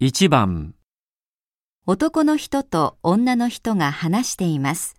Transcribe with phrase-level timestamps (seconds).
[0.00, 0.76] 1番、
[1.84, 4.94] 男の人と女の人が話しています。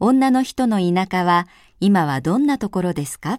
[0.00, 1.46] 女の人の田舎は
[1.80, 3.38] 今はどんなところですか？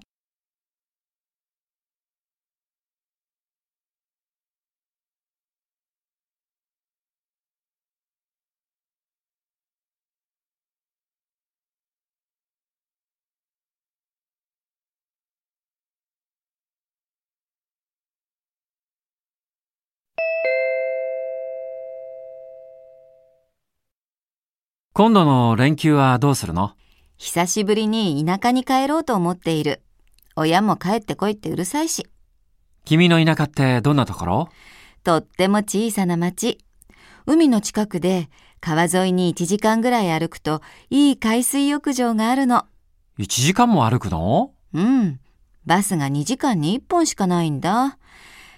[25.00, 26.74] 今度の連休はどうするの？
[27.16, 29.82] 久しぶりに田舎に帰ろうと思っている。
[30.36, 32.06] 親も帰ってこいってうるさいし。
[32.84, 34.50] 君の田舎ってどんなところ？
[35.06, 36.58] とっても小さな町。
[37.26, 38.28] 海の近くで
[38.60, 42.66] 川沿いに1時間ぐらい歩くといい海水浴場があるの。
[43.20, 44.52] ?1 時間も歩くの？
[44.74, 45.22] うん。
[45.66, 47.98] バスが2時間に1本しかないんだ。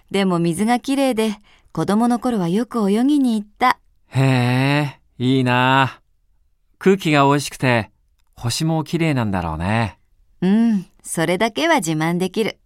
[0.09, 1.35] でも水がきれいで
[1.71, 3.77] 子供の頃はよく泳ぎに行った。
[4.07, 6.00] へえ、いいなあ
[6.83, 7.91] 空気が美味しくて、
[8.35, 9.99] 星も綺麗なんだろうね。
[10.41, 12.57] うん、それだけは自慢できる。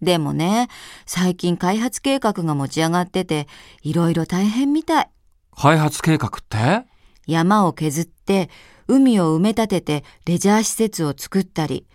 [0.00, 0.68] でもね、
[1.04, 3.46] 最近開発計画が持ち上がってて、
[3.82, 5.10] いろいろ大変みたい。
[5.54, 6.86] 開発計画って？
[7.26, 8.48] 山を削って、
[8.88, 11.86] 海を埋め立ててレジャー施設を作ったり、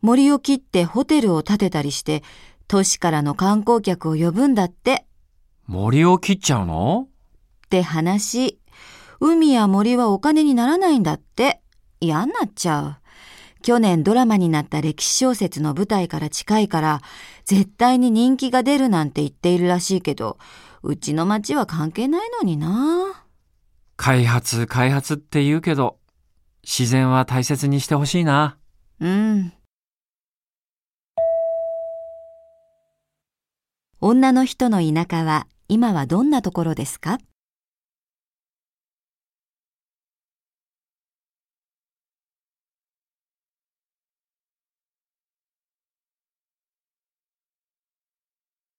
[0.00, 2.22] 森を切ってホテルを建てたりして、
[2.68, 5.04] 都市からの観光客を呼ぶんだって。
[5.66, 7.08] 森を切っちゃうの？
[7.66, 8.58] って話。
[9.24, 11.62] 海や森はお金にならないんだって。
[12.00, 13.62] 嫌になっちゃう。
[13.62, 17.02] 去年ドラマになった歴史小説の舞台から近いから、
[17.44, 20.38] 絶対に人気が出るなんて言っているらしいけど、
[20.82, 23.24] うちの町は関係ないのにな。
[23.96, 25.98] 開発、開発って言うけど、
[26.64, 28.58] 自然は大切にしてほしいな。
[28.98, 29.52] うん。
[34.00, 37.18] 女の人の田舎は今はどんなところですか？